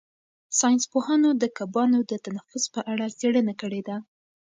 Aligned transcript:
ساینس 0.59 0.83
پوهانو 0.91 1.29
د 1.41 1.43
کبانو 1.57 1.99
د 2.11 2.13
تنفس 2.25 2.63
په 2.73 2.81
اړه 2.91 3.05
څېړنه 3.19 3.53
کړې 3.61 3.81
ده. 3.87 3.97